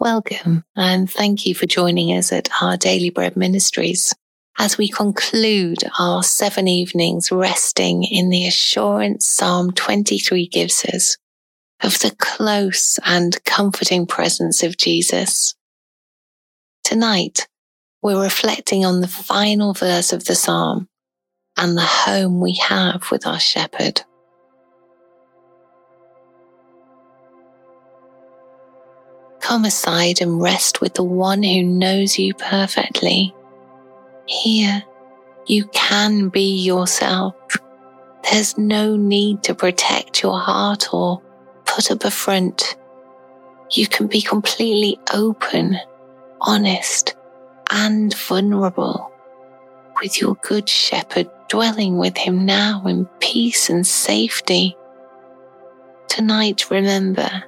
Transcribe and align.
Welcome 0.00 0.64
and 0.74 1.10
thank 1.10 1.44
you 1.44 1.54
for 1.54 1.66
joining 1.66 2.16
us 2.16 2.32
at 2.32 2.48
our 2.62 2.78
Daily 2.78 3.10
Bread 3.10 3.36
Ministries 3.36 4.14
as 4.58 4.78
we 4.78 4.88
conclude 4.88 5.76
our 5.98 6.22
seven 6.22 6.66
evenings 6.68 7.30
resting 7.30 8.04
in 8.04 8.30
the 8.30 8.46
assurance 8.46 9.28
Psalm 9.28 9.72
23 9.72 10.48
gives 10.48 10.86
us 10.86 11.18
of 11.82 11.98
the 11.98 12.16
close 12.18 12.98
and 13.04 13.44
comforting 13.44 14.06
presence 14.06 14.62
of 14.62 14.78
Jesus. 14.78 15.54
Tonight, 16.82 17.46
we're 18.00 18.22
reflecting 18.22 18.86
on 18.86 19.02
the 19.02 19.06
final 19.06 19.74
verse 19.74 20.14
of 20.14 20.24
the 20.24 20.34
Psalm 20.34 20.88
and 21.58 21.76
the 21.76 21.82
home 21.82 22.40
we 22.40 22.54
have 22.54 23.10
with 23.10 23.26
our 23.26 23.38
shepherd. 23.38 24.00
Come 29.40 29.64
aside 29.64 30.20
and 30.20 30.40
rest 30.40 30.80
with 30.80 30.94
the 30.94 31.04
one 31.04 31.42
who 31.42 31.62
knows 31.62 32.18
you 32.18 32.34
perfectly. 32.34 33.34
Here, 34.26 34.84
you 35.46 35.64
can 35.66 36.28
be 36.28 36.62
yourself. 36.62 37.34
There's 38.30 38.56
no 38.56 38.96
need 38.96 39.42
to 39.44 39.54
protect 39.54 40.22
your 40.22 40.38
heart 40.38 40.92
or 40.92 41.20
put 41.64 41.90
up 41.90 42.04
a 42.04 42.10
front. 42.10 42.76
You 43.72 43.86
can 43.86 44.06
be 44.06 44.20
completely 44.20 44.98
open, 45.12 45.78
honest, 46.40 47.16
and 47.70 48.14
vulnerable 48.16 49.10
with 50.00 50.20
your 50.20 50.34
good 50.42 50.68
shepherd 50.68 51.28
dwelling 51.48 51.98
with 51.98 52.16
him 52.16 52.44
now 52.44 52.82
in 52.86 53.06
peace 53.18 53.68
and 53.70 53.86
safety. 53.86 54.76
Tonight, 56.08 56.70
remember, 56.70 57.44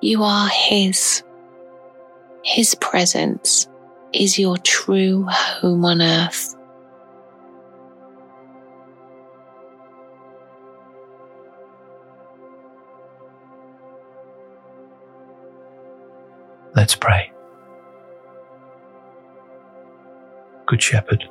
you 0.00 0.22
are 0.22 0.48
his. 0.48 1.22
His 2.44 2.74
presence 2.76 3.68
is 4.12 4.38
your 4.38 4.56
true 4.58 5.24
home 5.28 5.84
on 5.84 6.00
earth. 6.00 6.54
Let's 16.74 16.94
pray. 16.94 17.32
Good 20.66 20.82
Shepherd, 20.82 21.28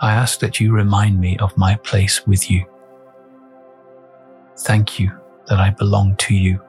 I 0.00 0.12
ask 0.12 0.40
that 0.40 0.58
you 0.58 0.72
remind 0.72 1.20
me 1.20 1.36
of 1.38 1.56
my 1.58 1.74
place 1.76 2.26
with 2.26 2.50
you. 2.50 2.64
Thank 4.60 4.98
you 4.98 5.12
that 5.48 5.58
I 5.58 5.70
belong 5.70 6.16
to 6.16 6.34
you 6.34 6.62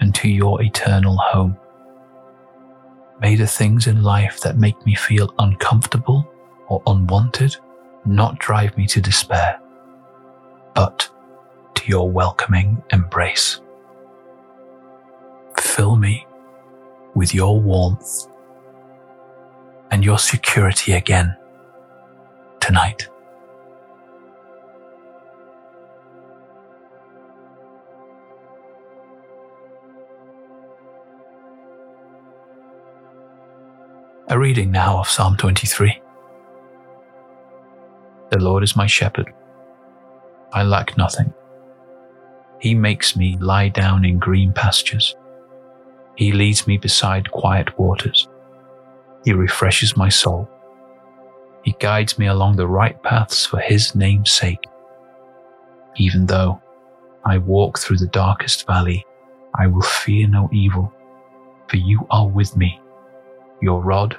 and 0.00 0.14
to 0.16 0.28
your 0.28 0.62
eternal 0.62 1.16
home. 1.16 1.56
May 3.20 3.36
the 3.36 3.46
things 3.46 3.86
in 3.86 4.02
life 4.02 4.40
that 4.40 4.58
make 4.58 4.84
me 4.84 4.94
feel 4.94 5.32
uncomfortable 5.38 6.28
or 6.68 6.82
unwanted 6.86 7.56
not 8.04 8.38
drive 8.38 8.76
me 8.76 8.86
to 8.88 9.00
despair, 9.00 9.60
but 10.74 11.08
to 11.74 11.86
your 11.86 12.10
welcoming 12.10 12.82
embrace. 12.92 13.60
Fill 15.58 15.96
me 15.96 16.26
with 17.14 17.34
your 17.34 17.60
warmth 17.60 18.26
and 19.90 20.04
your 20.04 20.18
security 20.18 20.92
again 20.92 21.36
tonight. 22.60 23.08
A 34.34 34.36
reading 34.36 34.72
now 34.72 34.98
of 34.98 35.08
Psalm 35.08 35.36
23. 35.36 36.02
The 38.30 38.38
Lord 38.40 38.64
is 38.64 38.74
my 38.74 38.88
shepherd. 38.88 39.32
I 40.52 40.64
lack 40.64 40.96
nothing. 40.96 41.32
He 42.58 42.74
makes 42.74 43.14
me 43.14 43.36
lie 43.38 43.68
down 43.68 44.04
in 44.04 44.18
green 44.18 44.52
pastures. 44.52 45.14
He 46.16 46.32
leads 46.32 46.66
me 46.66 46.78
beside 46.78 47.30
quiet 47.30 47.78
waters. 47.78 48.26
He 49.24 49.32
refreshes 49.32 49.96
my 49.96 50.08
soul. 50.08 50.50
He 51.62 51.76
guides 51.78 52.18
me 52.18 52.26
along 52.26 52.56
the 52.56 52.66
right 52.66 53.00
paths 53.04 53.46
for 53.46 53.60
His 53.60 53.94
name's 53.94 54.32
sake. 54.32 54.64
Even 55.94 56.26
though 56.26 56.60
I 57.24 57.38
walk 57.38 57.78
through 57.78 57.98
the 57.98 58.08
darkest 58.08 58.66
valley, 58.66 59.06
I 59.56 59.68
will 59.68 59.82
fear 59.82 60.26
no 60.26 60.50
evil, 60.52 60.92
for 61.68 61.76
you 61.76 62.04
are 62.10 62.26
with 62.26 62.56
me. 62.56 62.80
Your 63.62 63.80
rod 63.80 64.18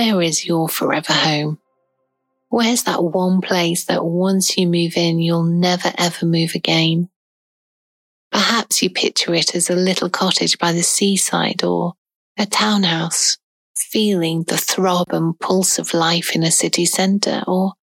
Where 0.00 0.22
is 0.22 0.46
your 0.46 0.66
forever 0.66 1.12
home? 1.12 1.58
Where's 2.48 2.84
that 2.84 3.04
one 3.04 3.42
place 3.42 3.84
that 3.84 4.02
once 4.02 4.56
you 4.56 4.66
move 4.66 4.96
in, 4.96 5.18
you'll 5.18 5.42
never 5.42 5.92
ever 5.98 6.24
move 6.24 6.52
again? 6.54 7.10
Perhaps 8.32 8.82
you 8.82 8.88
picture 8.88 9.34
it 9.34 9.54
as 9.54 9.68
a 9.68 9.76
little 9.76 10.08
cottage 10.08 10.58
by 10.58 10.72
the 10.72 10.80
seaside 10.82 11.62
or 11.62 11.96
a 12.38 12.46
townhouse, 12.46 13.36
feeling 13.76 14.44
the 14.44 14.56
throb 14.56 15.12
and 15.12 15.38
pulse 15.38 15.78
of 15.78 15.92
life 15.92 16.34
in 16.34 16.44
a 16.44 16.50
city 16.50 16.86
centre, 16.86 17.42
or 17.46 17.74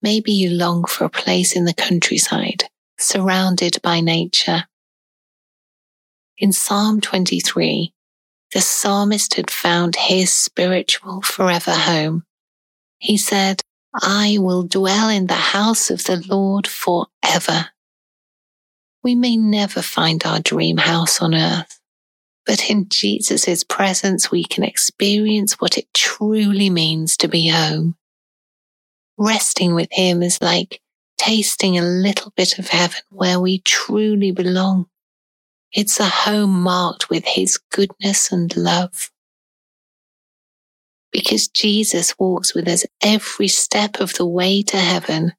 maybe 0.00 0.30
you 0.30 0.50
long 0.50 0.84
for 0.84 1.06
a 1.06 1.10
place 1.10 1.56
in 1.56 1.64
the 1.64 1.74
countryside, 1.74 2.62
surrounded 2.96 3.82
by 3.82 4.00
nature. 4.00 4.66
In 6.38 6.52
Psalm 6.52 7.00
23, 7.00 7.92
the 8.52 8.60
psalmist 8.60 9.34
had 9.34 9.50
found 9.50 9.96
his 9.96 10.32
spiritual 10.32 11.22
forever 11.22 11.72
home. 11.72 12.24
He 12.98 13.16
said, 13.16 13.62
I 13.94 14.36
will 14.40 14.62
dwell 14.62 15.08
in 15.08 15.26
the 15.26 15.34
house 15.34 15.90
of 15.90 16.04
the 16.04 16.22
Lord 16.28 16.66
forever. 16.66 17.70
We 19.02 19.14
may 19.14 19.36
never 19.36 19.82
find 19.82 20.24
our 20.24 20.40
dream 20.40 20.78
house 20.78 21.20
on 21.20 21.34
earth, 21.34 21.80
but 22.44 22.70
in 22.70 22.88
Jesus' 22.88 23.64
presence, 23.64 24.30
we 24.30 24.44
can 24.44 24.64
experience 24.64 25.54
what 25.54 25.78
it 25.78 25.92
truly 25.94 26.70
means 26.70 27.16
to 27.18 27.28
be 27.28 27.48
home. 27.48 27.96
Resting 29.18 29.74
with 29.74 29.88
Him 29.90 30.22
is 30.22 30.42
like 30.42 30.80
tasting 31.18 31.78
a 31.78 31.82
little 31.82 32.32
bit 32.36 32.58
of 32.58 32.68
heaven 32.68 33.00
where 33.10 33.40
we 33.40 33.60
truly 33.60 34.30
belong. 34.30 34.86
It's 35.72 36.00
a 36.00 36.06
home 36.06 36.62
marked 36.62 37.10
with 37.10 37.24
his 37.24 37.58
goodness 37.72 38.32
and 38.32 38.56
love. 38.56 39.10
Because 41.12 41.48
Jesus 41.48 42.18
walks 42.18 42.54
with 42.54 42.68
us 42.68 42.84
every 43.02 43.48
step 43.48 44.00
of 44.00 44.14
the 44.14 44.26
way 44.26 44.62
to 44.62 44.76
heaven, 44.76 45.32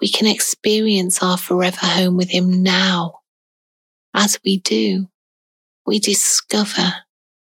we 0.00 0.08
can 0.08 0.26
experience 0.26 1.22
our 1.22 1.38
forever 1.38 1.86
home 1.86 2.16
with 2.16 2.30
him 2.30 2.62
now. 2.62 3.20
As 4.14 4.38
we 4.44 4.58
do, 4.58 5.08
we 5.86 5.98
discover 5.98 6.94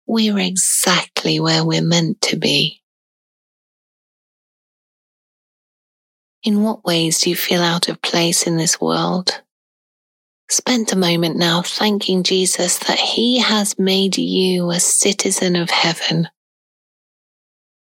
we're 0.07 0.39
exactly 0.39 1.41
where 1.41 1.65
we're 1.65 1.83
meant 1.83 2.21
to 2.23 2.37
be. 2.37 2.83
In 6.43 6.63
what 6.63 6.85
ways 6.85 7.21
do 7.21 7.31
you 7.31 7.37
feel 7.37 7.63
out 7.63 7.89
of 7.89 8.01
place 8.03 8.47
in 8.47 8.57
this 8.57 8.81
world? 8.81 9.43
Spend 10.49 10.93
a 10.93 10.97
moment 10.97 11.37
now 11.37 11.63
thanking 11.63 12.23
Jesus 12.23 12.79
that 12.81 12.99
he 12.99 13.41
has 13.41 13.79
made 13.79 14.17
you 14.17 14.71
a 14.71 14.81
citizen 14.81 15.57
of 15.57 15.71
heaven. 15.71 16.29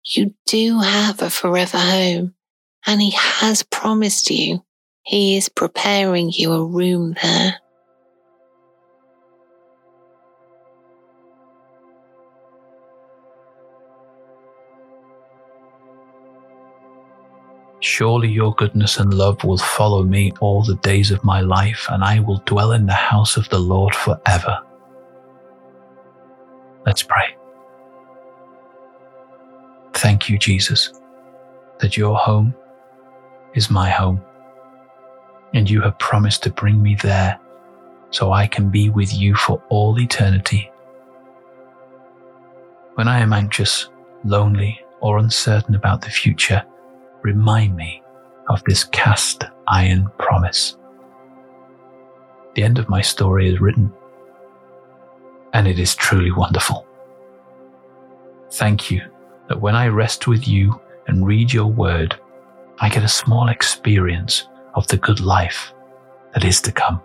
You 0.05 0.35
do 0.47 0.81
have 0.81 1.21
a 1.21 1.31
forever 1.31 1.79
home 1.79 2.35
and 2.87 3.01
he 3.01 3.11
has 3.11 3.63
promised 3.63 4.31
you 4.31 4.63
he 5.07 5.37
is 5.37 5.49
preparing 5.49 6.33
you 6.33 6.53
a 6.53 6.67
room 6.67 7.15
there. 7.23 7.61
Surely 17.81 18.29
your 18.29 18.55
goodness 18.55 18.99
and 18.99 19.13
love 19.13 19.45
will 19.45 19.59
follow 19.59 20.03
me 20.03 20.33
all 20.41 20.63
the 20.63 20.77
days 20.77 21.11
of 21.11 21.23
my 21.23 21.41
life, 21.41 21.87
and 21.91 22.03
I 22.03 22.21
will 22.21 22.43
dwell 22.47 22.73
in 22.73 22.87
the 22.87 22.93
house 22.93 23.37
of 23.37 23.49
the 23.51 23.59
Lord 23.59 23.95
forever. 23.95 24.61
Let's 26.87 27.03
pray. 27.03 27.37
Thank 29.93 30.29
you, 30.29 30.39
Jesus, 30.39 30.93
that 31.79 31.97
your 31.97 32.17
home 32.17 32.55
is 33.55 33.71
my 33.71 33.91
home, 33.91 34.23
and 35.53 35.69
you 35.69 35.81
have 35.83 35.99
promised 35.99 36.43
to 36.45 36.51
bring 36.51 36.83
me 36.83 36.97
there 37.03 37.39
so 38.11 38.33
I 38.33 38.47
can 38.47 38.71
be 38.71 38.89
with 38.89 39.13
you 39.13 39.35
for 39.35 39.63
all 39.69 39.99
eternity. 40.01 40.71
When 42.95 43.09
I 43.09 43.19
am 43.19 43.33
anxious, 43.33 43.91
lonely, 44.25 44.81
or 45.01 45.19
uncertain 45.19 45.75
about 45.75 46.01
the 46.01 46.11
future, 46.11 46.65
remind 47.27 47.75
me 47.75 48.01
of 48.49 48.63
this 48.65 48.85
cast 48.85 49.43
iron 49.67 50.09
promise. 50.17 50.77
The 52.55 52.63
end 52.63 52.79
of 52.79 52.89
my 52.89 53.03
story 53.03 53.49
is 53.53 53.61
written, 53.61 53.93
and 55.53 55.67
it 55.67 55.81
is 55.81 55.97
truly 55.97 56.31
wonderful. 56.31 56.87
Thank 58.53 58.93
you 58.93 59.03
that 59.49 59.61
when 59.61 59.75
I 59.75 59.89
rest 59.89 60.29
with 60.29 60.47
you 60.47 60.81
and 61.09 61.27
read 61.27 61.53
your 61.53 61.67
word, 61.67 62.17
I 62.79 62.89
get 62.89 63.03
a 63.03 63.09
small 63.09 63.49
experience 63.49 64.47
of 64.75 64.87
the 64.87 64.97
good 64.97 65.19
life 65.19 65.73
that 66.33 66.45
is 66.45 66.61
to 66.63 66.71
come. 66.71 67.01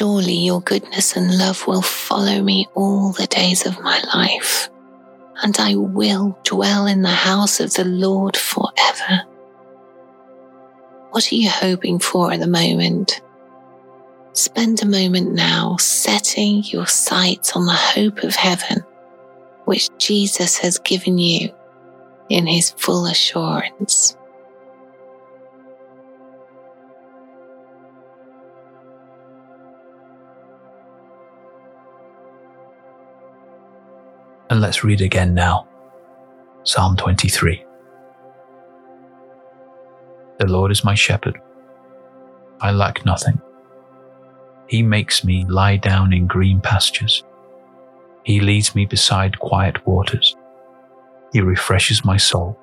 Surely 0.00 0.32
your 0.32 0.62
goodness 0.62 1.14
and 1.14 1.36
love 1.36 1.66
will 1.66 1.82
follow 1.82 2.40
me 2.40 2.66
all 2.72 3.12
the 3.12 3.26
days 3.26 3.66
of 3.66 3.78
my 3.82 4.02
life, 4.14 4.70
and 5.42 5.54
I 5.58 5.74
will 5.74 6.38
dwell 6.42 6.86
in 6.86 7.02
the 7.02 7.10
house 7.10 7.60
of 7.60 7.74
the 7.74 7.84
Lord 7.84 8.34
forever. 8.34 9.24
What 11.10 11.30
are 11.30 11.34
you 11.34 11.50
hoping 11.50 11.98
for 11.98 12.32
at 12.32 12.40
the 12.40 12.46
moment? 12.46 13.20
Spend 14.32 14.82
a 14.82 14.86
moment 14.86 15.34
now 15.34 15.76
setting 15.76 16.64
your 16.64 16.86
sights 16.86 17.54
on 17.54 17.66
the 17.66 17.74
hope 17.74 18.22
of 18.24 18.34
heaven, 18.34 18.82
which 19.66 19.90
Jesus 19.98 20.56
has 20.56 20.78
given 20.78 21.18
you 21.18 21.50
in 22.30 22.46
his 22.46 22.70
full 22.70 23.04
assurance. 23.04 24.16
And 34.50 34.60
let's 34.60 34.82
read 34.82 35.00
again 35.00 35.32
now. 35.32 35.68
Psalm 36.64 36.96
23. 36.96 37.64
The 40.40 40.46
Lord 40.48 40.72
is 40.72 40.82
my 40.84 40.96
shepherd. 40.96 41.40
I 42.60 42.72
lack 42.72 43.04
nothing. 43.04 43.40
He 44.66 44.82
makes 44.82 45.22
me 45.22 45.44
lie 45.44 45.76
down 45.76 46.12
in 46.12 46.26
green 46.26 46.60
pastures. 46.60 47.22
He 48.24 48.40
leads 48.40 48.74
me 48.74 48.86
beside 48.86 49.38
quiet 49.38 49.86
waters. 49.86 50.36
He 51.32 51.40
refreshes 51.40 52.04
my 52.04 52.16
soul. 52.16 52.58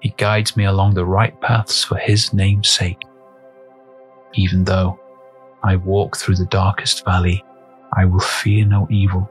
He 0.00 0.14
guides 0.16 0.56
me 0.56 0.64
along 0.64 0.94
the 0.94 1.04
right 1.04 1.38
paths 1.42 1.84
for 1.84 1.98
his 1.98 2.32
name's 2.32 2.70
sake. 2.70 3.02
Even 4.32 4.64
though 4.64 4.98
I 5.62 5.76
walk 5.76 6.16
through 6.16 6.36
the 6.36 6.46
darkest 6.46 7.04
valley, 7.04 7.44
I 7.92 8.06
will 8.06 8.20
fear 8.20 8.64
no 8.64 8.86
evil 8.90 9.30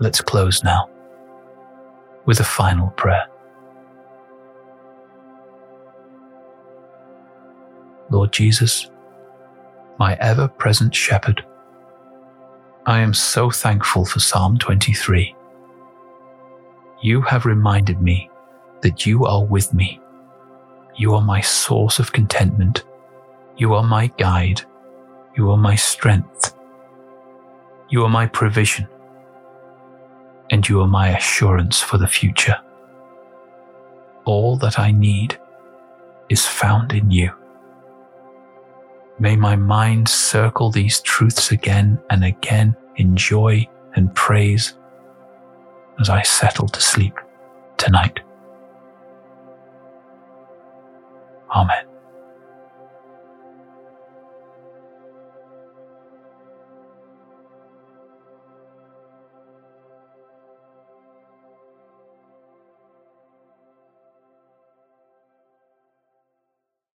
Let's 0.00 0.22
close 0.22 0.64
now 0.64 0.88
with 2.24 2.40
a 2.40 2.44
final 2.44 2.88
prayer. 2.90 3.26
Lord 8.10 8.32
Jesus, 8.32 8.90
my 9.98 10.16
ever 10.20 10.48
present 10.48 10.94
shepherd, 10.94 11.44
I 12.86 13.00
am 13.00 13.12
so 13.12 13.50
thankful 13.50 14.06
for 14.06 14.20
Psalm 14.20 14.58
23. 14.58 15.34
You 17.02 17.20
have 17.20 17.44
reminded 17.44 18.00
me 18.00 18.30
that 18.80 19.04
you 19.04 19.26
are 19.26 19.44
with 19.44 19.72
me. 19.74 20.00
You 20.96 21.14
are 21.14 21.22
my 21.22 21.42
source 21.42 21.98
of 21.98 22.12
contentment. 22.12 22.84
You 23.58 23.74
are 23.74 23.84
my 23.84 24.06
guide. 24.16 24.62
You 25.36 25.50
are 25.50 25.58
my 25.58 25.74
strength. 25.74 26.54
You 27.90 28.02
are 28.04 28.08
my 28.08 28.26
provision 28.26 28.88
and 30.50 30.68
you 30.68 30.80
are 30.80 30.86
my 30.86 31.16
assurance 31.16 31.80
for 31.80 31.96
the 31.96 32.08
future. 32.08 32.56
All 34.24 34.56
that 34.58 34.78
I 34.78 34.90
need 34.90 35.38
is 36.28 36.46
found 36.46 36.92
in 36.92 37.10
you. 37.10 37.32
May 39.18 39.36
my 39.36 39.56
mind 39.56 40.08
circle 40.08 40.70
these 40.70 41.00
truths 41.00 41.50
again 41.50 41.98
and 42.10 42.24
again 42.24 42.76
in 42.96 43.16
joy 43.16 43.68
and 43.94 44.14
praise 44.14 44.74
as 46.00 46.08
I 46.08 46.22
settle 46.22 46.68
to 46.68 46.80
sleep 46.80 47.14
tonight. 47.76 48.20
Amen. 51.54 51.89